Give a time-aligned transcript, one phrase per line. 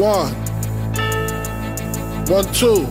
[0.00, 0.32] One.
[2.24, 2.86] One, two.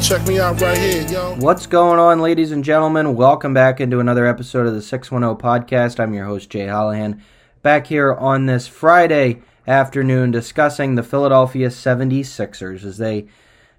[0.00, 1.36] Check me out right here, yo.
[1.40, 3.16] What's going on, ladies and gentlemen?
[3.16, 6.00] Welcome back into another episode of the 610 podcast.
[6.00, 7.20] I'm your host, Jay Hollihan,
[7.60, 13.26] back here on this Friday afternoon discussing the Philadelphia 76ers as they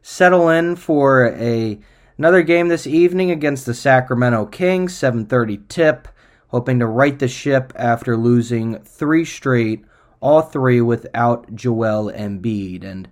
[0.04, 1.80] settle in for a
[2.20, 6.08] another game this evening against the Sacramento Kings, 7:30 tip,
[6.50, 9.86] hoping to right the ship after losing 3 straight,
[10.22, 13.10] all 3 without Joel Embiid and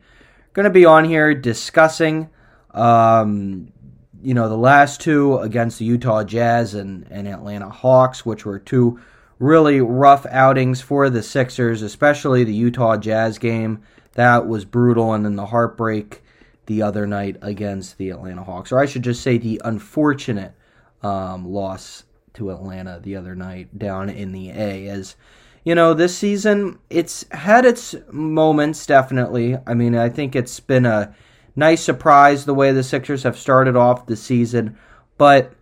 [0.53, 2.29] going to be on here discussing
[2.71, 3.71] um,
[4.21, 8.59] you know, the last two against the Utah Jazz and, and Atlanta Hawks, which were
[8.59, 8.99] two
[9.39, 13.81] really rough outings for the Sixers, especially the Utah Jazz game.
[14.13, 15.13] That was brutal.
[15.13, 16.21] And then the heartbreak
[16.65, 18.71] the other night against the Atlanta Hawks.
[18.71, 20.53] Or I should just say the unfortunate
[21.01, 24.87] um, loss to Atlanta the other night down in the A.
[24.87, 25.15] As
[25.63, 29.57] you know, this season, it's had its moments, definitely.
[29.67, 31.13] I mean, I think it's been a
[31.55, 34.77] nice surprise the way the Sixers have started off the season.
[35.17, 35.53] But,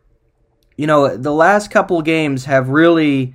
[0.77, 3.33] you know, the last couple games have really,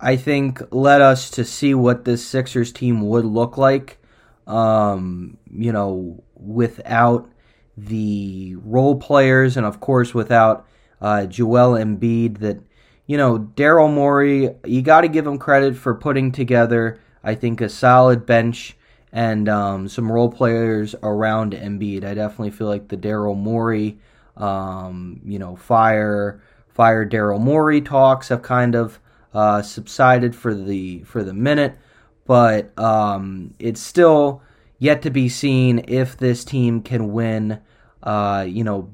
[0.00, 3.98] I think, led us to see what this Sixers team would look like,
[4.46, 7.28] um, you know, without
[7.76, 10.66] the role players and, of course, without
[11.00, 12.38] uh, Joel Embiid.
[12.38, 12.60] That,
[13.06, 17.60] you know, Daryl Morey, you got to give him credit for putting together, I think,
[17.60, 18.76] a solid bench
[19.12, 22.04] and um, some role players around Embiid.
[22.04, 23.98] I definitely feel like the Daryl Morey,
[24.36, 28.98] um, you know, fire fire Daryl Morey talks have kind of
[29.32, 31.76] uh, subsided for the for the minute,
[32.26, 34.42] but um, it's still
[34.78, 37.60] yet to be seen if this team can win.
[38.02, 38.90] Uh, you know,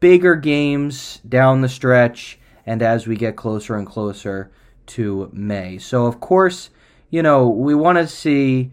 [0.00, 4.50] bigger games down the stretch, and as we get closer and closer
[4.86, 5.78] to May.
[5.78, 6.70] So of course,
[7.10, 8.72] you know, we want to see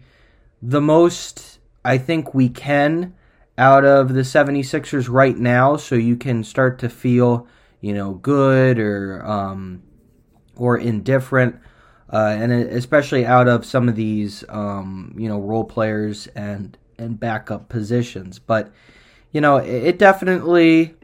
[0.60, 3.14] the most I think we can
[3.58, 7.46] out of the 76ers right now so you can start to feel,
[7.80, 9.82] you know, good or um,
[10.56, 11.56] or indifferent.
[12.12, 17.18] Uh, and especially out of some of these, um, you know, role players and and
[17.18, 18.38] backup positions.
[18.38, 18.72] But
[19.32, 20.94] you know, it definitely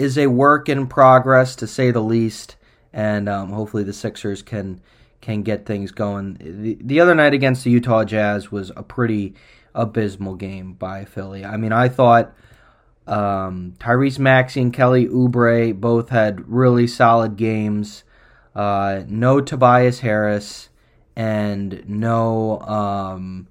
[0.00, 2.56] is a work in progress to say the least.
[2.92, 4.80] And um, hopefully the Sixers can
[5.20, 6.38] can get things going.
[6.40, 9.34] The, the other night against the Utah Jazz was a pretty
[9.74, 11.44] abysmal game by Philly.
[11.44, 12.34] I mean, I thought
[13.06, 18.02] um, Tyrese Maxey and Kelly Oubre both had really solid games.
[18.54, 20.70] Uh, no Tobias Harris
[21.14, 23.46] and no um,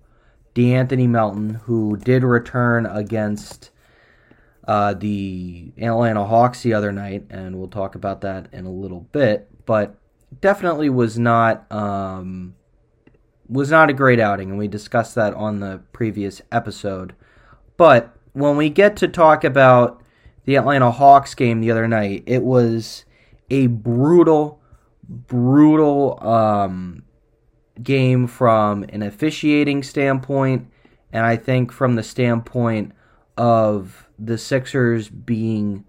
[0.55, 3.69] De'Anthony Melton, who did return against
[4.69, 8.99] uh, the Atlanta Hawks the other night, and we'll talk about that in a little
[9.11, 9.49] bit.
[9.65, 9.95] But
[10.41, 12.53] definitely was not um,
[13.47, 17.15] was not a great outing, and we discussed that on the previous episode.
[17.77, 20.03] But when we get to talk about
[20.45, 23.05] the Atlanta Hawks game the other night, it was
[23.49, 24.61] a brutal,
[25.01, 27.01] brutal um,
[27.81, 30.69] game from an officiating standpoint,
[31.11, 32.91] and I think from the standpoint
[33.39, 35.85] of the Sixers being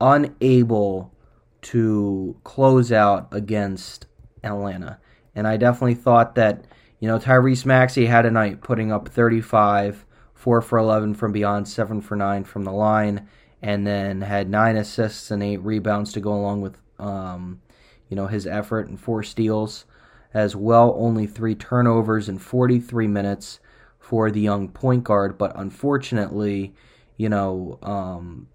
[0.00, 1.12] unable
[1.60, 4.06] to close out against
[4.42, 4.98] Atlanta.
[5.34, 6.64] And I definitely thought that,
[6.98, 11.68] you know, Tyrese Maxey had a night putting up 35, 4 for 11 from beyond,
[11.68, 13.28] 7 for 9 from the line,
[13.60, 17.60] and then had 9 assists and 8 rebounds to go along with, um,
[18.08, 19.84] you know, his effort and 4 steals.
[20.32, 23.60] As well, only 3 turnovers in 43 minutes
[24.06, 26.72] for the young point guard, but unfortunately,
[27.16, 28.46] you know, um,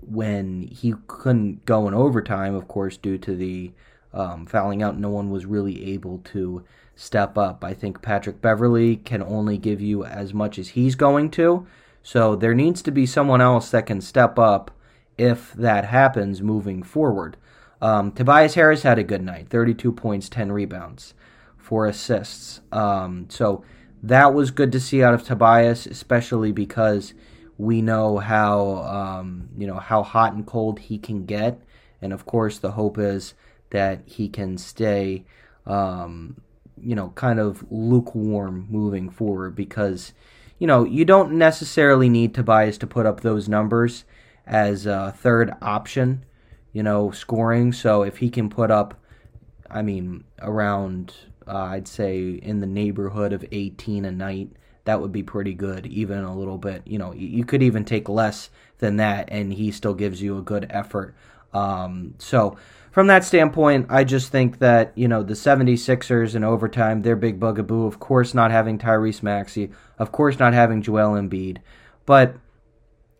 [0.00, 3.70] when he couldn't go in overtime, of course, due to the
[4.14, 6.64] um, fouling out, no one was really able to
[6.94, 7.64] step up.
[7.64, 11.66] I think Patrick Beverley can only give you as much as he's going to.
[12.02, 14.70] So there needs to be someone else that can step up
[15.18, 17.36] if that happens moving forward.
[17.82, 21.12] Um, Tobias Harris had a good night 32 points, 10 rebounds,
[21.58, 22.62] 4 assists.
[22.72, 23.62] Um, so
[24.06, 27.12] that was good to see out of Tobias, especially because
[27.58, 31.60] we know how um, you know how hot and cold he can get,
[32.00, 33.34] and of course the hope is
[33.70, 35.24] that he can stay,
[35.66, 36.40] um,
[36.80, 40.12] you know, kind of lukewarm moving forward because
[40.58, 44.04] you know you don't necessarily need Tobias to put up those numbers
[44.46, 46.24] as a third option,
[46.72, 47.72] you know, scoring.
[47.72, 48.94] So if he can put up,
[49.68, 51.12] I mean, around
[51.48, 54.50] uh, I'd say in the neighborhood of 18 a night
[54.84, 56.82] that would be pretty good, even a little bit.
[56.86, 60.42] You know, you could even take less than that, and he still gives you a
[60.42, 61.14] good effort
[61.52, 62.56] Um, so
[62.90, 67.40] from that standpoint, I just think that, you know, the 76ers in overtime, their big
[67.40, 71.58] bugaboo, of course, not having Tyrese Maxey, of course, not having Joel Embiid.
[72.04, 72.36] But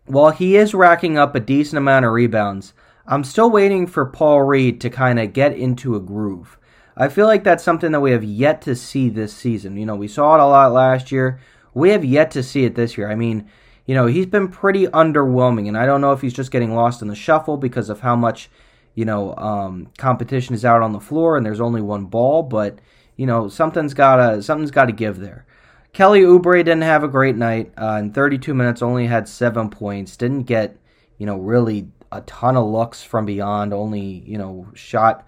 [0.05, 2.73] while he is racking up a decent amount of rebounds,
[3.07, 6.57] I'm still waiting for Paul Reed to kind of get into a groove.
[6.97, 9.77] I feel like that's something that we have yet to see this season.
[9.77, 11.39] You know, we saw it a lot last year.
[11.73, 13.09] We have yet to see it this year.
[13.09, 13.47] I mean,
[13.85, 17.01] you know, he's been pretty underwhelming, and I don't know if he's just getting lost
[17.01, 18.49] in the shuffle because of how much,
[18.95, 22.41] you know, um, competition is out on the floor and there's only one ball.
[22.41, 22.79] But
[23.15, 25.45] you know, something's gotta something's got to give there.
[25.91, 27.73] Kelly Oubre didn't have a great night.
[27.75, 30.15] Uh, in 32 minutes, only had seven points.
[30.15, 30.77] Didn't get,
[31.17, 33.73] you know, really a ton of looks from beyond.
[33.73, 35.27] Only, you know, shot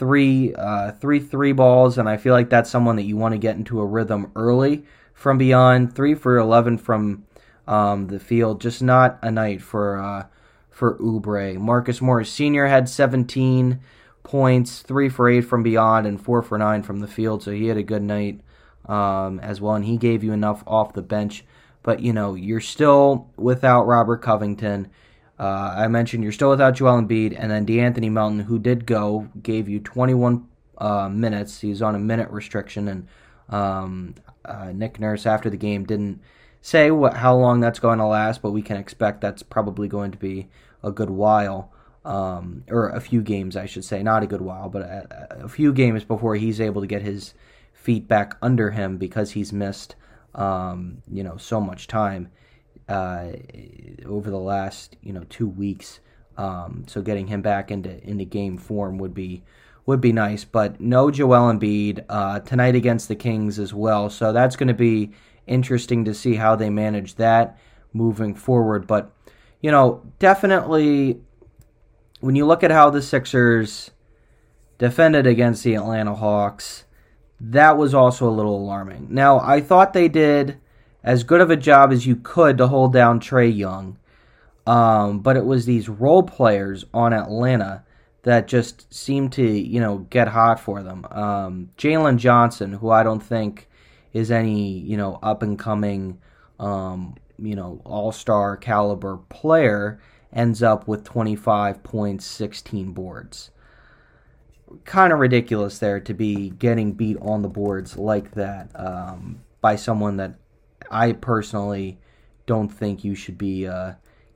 [0.00, 3.38] three, uh, three three balls, and I feel like that's someone that you want to
[3.38, 4.82] get into a rhythm early
[5.12, 5.94] from beyond.
[5.94, 7.26] Three for 11 from
[7.68, 8.62] um, the field.
[8.62, 10.24] Just not a night for uh,
[10.70, 11.56] for Oubre.
[11.58, 12.66] Marcus Morris Sr.
[12.66, 13.78] had 17
[14.22, 17.42] points, three for eight from beyond, and four for nine from the field.
[17.42, 18.40] So he had a good night
[18.86, 21.44] um, as well, and he gave you enough off the bench.
[21.82, 24.88] But you know you're still without Robert Covington.
[25.40, 29.26] Uh, I mentioned you're still without Joel Embiid, and then De'Anthony Melton, who did go,
[29.42, 30.46] gave you 21
[30.76, 31.62] uh, minutes.
[31.62, 33.08] He's on a minute restriction, and
[33.48, 36.20] um, uh, Nick Nurse after the game didn't
[36.60, 40.10] say what how long that's going to last, but we can expect that's probably going
[40.10, 40.50] to be
[40.82, 41.72] a good while,
[42.04, 45.48] um, or a few games, I should say, not a good while, but a, a,
[45.48, 47.32] few games before he's able to get his
[47.72, 49.94] feet back under him because he's missed,
[50.34, 52.28] um, you know, so much time
[52.90, 53.28] uh,
[54.06, 56.00] over the last you know two weeks.
[56.36, 59.42] Um, so getting him back into into game form would be
[59.86, 64.08] would be nice, but no Joel Embiid uh, tonight against the Kings as well.
[64.08, 65.10] So that's going to be
[65.46, 67.58] interesting to see how they manage that
[67.92, 68.86] moving forward.
[68.86, 69.10] But,
[69.60, 71.20] you know, definitely
[72.20, 73.90] when you look at how the Sixers
[74.78, 76.84] defended against the Atlanta Hawks,
[77.40, 79.08] that was also a little alarming.
[79.10, 80.60] Now, I thought they did
[81.02, 83.98] as good of a job as you could to hold down Trae Young,
[84.66, 87.84] um, but it was these role players on Atlanta
[88.22, 91.06] that just seemed to, you know, get hot for them.
[91.10, 93.66] Um, Jalen Johnson, who I don't think
[94.12, 96.18] is any you know up and coming
[96.58, 100.00] um, you know all star caliber player
[100.32, 103.50] ends up with 25 points, 16 boards.
[104.84, 109.74] Kind of ridiculous there to be getting beat on the boards like that um, by
[109.74, 110.34] someone that
[110.90, 111.98] I personally
[112.46, 113.94] don't think you should be uh,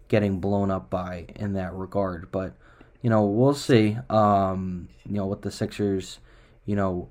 [0.08, 2.30] getting blown up by in that regard.
[2.30, 2.54] But
[3.02, 3.98] you know, we'll see.
[4.08, 6.20] Um, you know what the Sixers,
[6.64, 7.10] you know,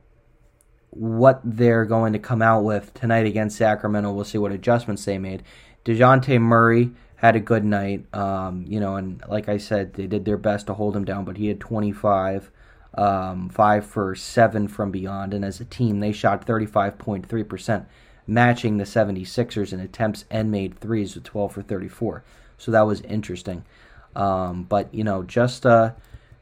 [0.90, 4.12] what they're going to come out with tonight against Sacramento.
[4.12, 5.44] We'll see what adjustments they made.
[5.86, 6.92] Dejounte Murray
[7.24, 10.68] had a good night, um, you know, and like I said, they did their best
[10.68, 12.52] to hold him down, but he had 25,
[12.96, 17.86] um, 5 for 7 from beyond, and as a team, they shot 35.3%,
[18.26, 22.24] matching the 76ers in attempts and made threes with 12 for 34.
[22.58, 23.66] So that was interesting.
[24.16, 25.66] Um, but, you know, just.
[25.66, 25.92] Uh,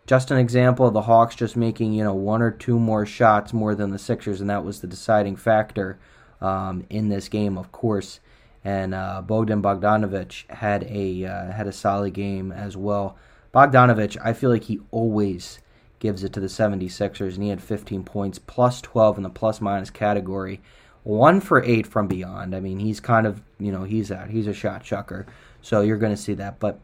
[0.07, 3.53] just an example of the Hawks just making you know one or two more shots
[3.53, 5.99] more than the Sixers, and that was the deciding factor
[6.41, 8.19] um, in this game, of course.
[8.63, 13.15] And uh, Bogdan Bogdanovich had a uh, had a solid game as well.
[13.53, 15.59] Bogdanovich, I feel like he always
[15.99, 19.61] gives it to the 76ers, and he had 15 points, plus 12 in the plus
[19.61, 20.61] minus category,
[21.03, 22.55] one for eight from beyond.
[22.55, 25.25] I mean, he's kind of you know he's out, he's a shot chucker,
[25.61, 26.79] so you're going to see that, but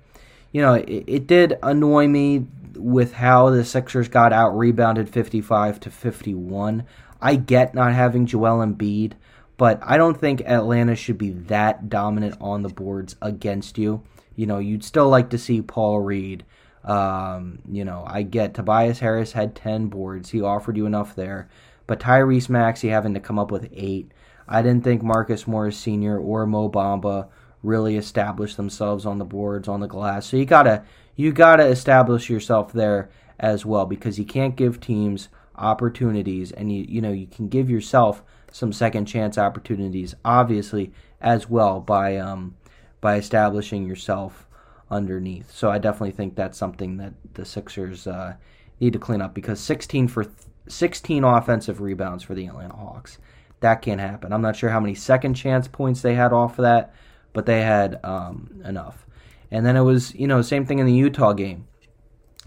[0.51, 5.79] you know, it, it, did annoy me with how the Sixers got out rebounded 55
[5.81, 6.83] to 51.
[7.21, 9.13] I get not having Joel Embiid,
[9.57, 14.03] but I don't think Atlanta should be that dominant on the boards against you.
[14.35, 16.45] You know, you'd still like to see Paul Reed.
[16.83, 20.29] Um, you know, I get Tobias Harris had 10 boards.
[20.29, 21.49] He offered you enough there.
[21.87, 24.11] But Tyrese Maxey having to come up with eight.
[24.47, 26.19] I didn't think Marcus Morris Sr.
[26.19, 27.29] or Mo Bamba
[27.63, 30.27] really established themselves on the boards on the glass.
[30.27, 30.83] So you gotta
[31.15, 36.85] you gotta establish yourself there as well because you can't give teams opportunities and you
[36.87, 42.55] you know you can give yourself some second chance opportunities obviously as well by um
[43.01, 44.47] by establishing yourself
[44.89, 45.51] underneath.
[45.51, 48.35] So I definitely think that's something that the Sixers uh,
[48.79, 50.25] need to clean up because 16 for
[50.67, 53.17] 16 offensive rebounds for the Atlanta Hawks.
[53.59, 54.31] That can't happen.
[54.31, 56.93] I'm not sure how many second chance points they had off of that,
[57.33, 59.05] but they had um, enough.
[59.49, 61.67] And then it was, you know, same thing in the Utah game.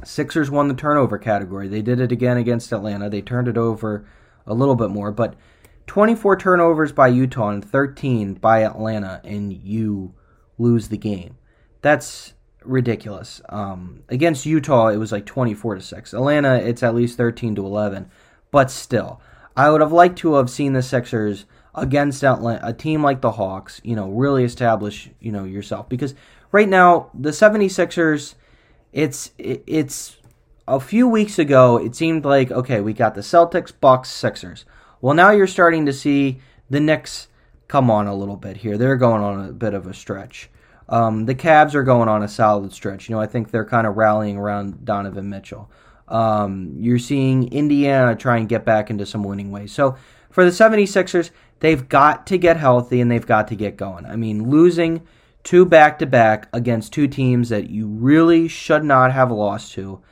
[0.05, 1.69] Sixers won the turnover category.
[1.69, 3.11] They did it again against Atlanta.
[3.11, 4.07] They turned it over
[4.47, 5.35] a little bit more, but
[5.87, 10.15] 24 turnovers by Utah and 13 by Atlanta, and you
[10.59, 11.37] lose the game.
[11.83, 13.41] That's ridiculous.
[13.49, 16.13] Um, against Utah, it was like 24 to 6.
[16.15, 18.11] Atlanta, it's at least 13 to 11.
[18.51, 19.21] But still,
[19.57, 23.33] I would have liked to have seen the Sixers against Atlanta, a team like the
[23.33, 26.15] Hawks, you know, really establish, you know, yourself because
[26.53, 28.35] right now the 76ers
[28.93, 30.17] it's it's
[30.67, 34.65] a few weeks ago it seemed like okay, we got the Celtics, Bucks, Sixers.
[35.01, 37.29] Well, now you're starting to see the Knicks
[37.69, 38.77] come on a little bit here.
[38.77, 40.51] They're going on a bit of a stretch.
[40.91, 43.09] Um, the Cavs are going on a solid stretch.
[43.09, 45.71] You know, I think they're kind of rallying around Donovan Mitchell.
[46.09, 49.73] Um, you're seeing Indiana try and get back into some winning ways.
[49.73, 49.97] So
[50.31, 51.31] for the 76ers,
[51.61, 54.05] they've got to get healthy and they've got to get going.
[54.05, 55.07] I mean, losing
[55.45, 60.03] two back to back against two teams that you really should not have lost to,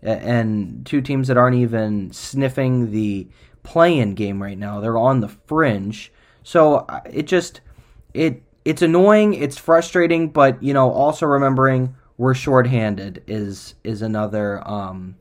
[0.00, 3.26] and two teams that aren't even sniffing the
[3.64, 4.80] play in game right now.
[4.80, 6.12] They're on the fringe.
[6.44, 7.60] So it just,
[8.14, 14.66] it it's annoying, it's frustrating, but you know, also remembering we're shorthanded is is another
[14.68, 15.16] um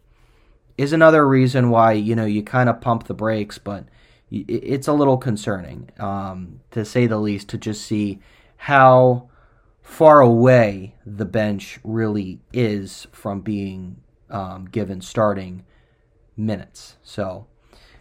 [0.78, 3.86] is another reason why you know you kind of pump the brakes, but
[4.30, 8.20] it's a little concerning um, to say the least to just see
[8.58, 9.30] how
[9.82, 13.96] far away the bench really is from being
[14.30, 15.64] um, given starting
[16.36, 16.98] minutes.
[17.02, 17.48] So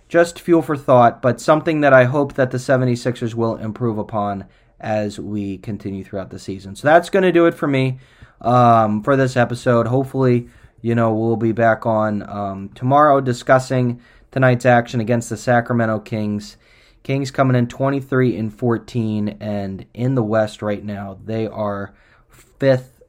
[0.09, 4.47] just fuel for thought, but something that I hope that the 76ers will improve upon
[4.87, 6.77] as we continue throughout the season.
[6.77, 7.99] So that's going to do it for me
[8.41, 9.89] um, for this episode.
[9.89, 10.49] Hopefully,
[10.81, 14.01] you know, we'll be back on um, tomorrow discussing
[14.31, 16.57] tonight's action against the Sacramento Kings.
[17.03, 21.93] Kings coming in 23 and 14, and in the West right now, they are
[22.29, 23.03] fifth,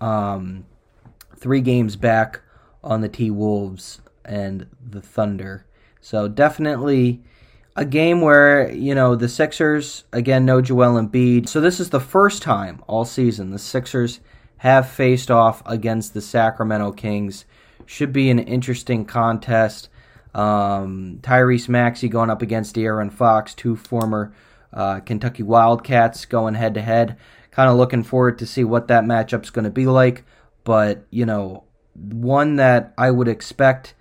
[0.00, 0.66] um,
[1.36, 2.40] three games back
[2.82, 5.66] on the T Wolves and the Thunder.
[6.00, 7.22] So definitely
[7.74, 11.48] a game where, you know, the Sixers, again, no Joel Embiid.
[11.48, 14.20] So this is the first time all season the Sixers
[14.58, 17.44] have faced off against the Sacramento Kings.
[17.86, 19.88] Should be an interesting contest.
[20.34, 24.32] Um, Tyrese Maxey going up against De'Aaron Fox, two former
[24.72, 27.16] uh, Kentucky Wildcats going head to head.
[27.50, 30.24] Kind of looking forward to see what that matchup's going to be like.
[30.64, 31.64] But, you know,
[31.94, 33.94] one that I would expect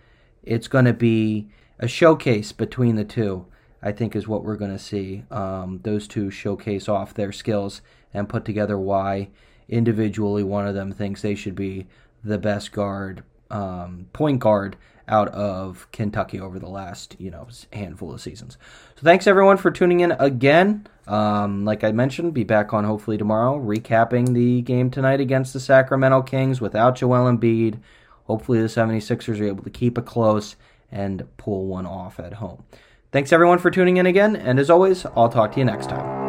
[0.43, 1.49] it's going to be
[1.79, 3.47] a showcase between the two.
[3.83, 5.23] I think is what we're going to see.
[5.31, 7.81] Um, those two showcase off their skills
[8.13, 9.29] and put together why
[9.67, 11.87] individually one of them thinks they should be
[12.23, 18.13] the best guard, um, point guard out of Kentucky over the last you know handful
[18.13, 18.57] of seasons.
[18.95, 20.87] So thanks everyone for tuning in again.
[21.07, 25.59] Um, like I mentioned, be back on hopefully tomorrow, recapping the game tonight against the
[25.59, 27.79] Sacramento Kings without Joel Embiid.
[28.25, 30.55] Hopefully the 76ers are able to keep it close
[30.91, 32.63] and pull one off at home.
[33.11, 36.20] Thanks everyone for tuning in again, and as always, I'll talk to you next time.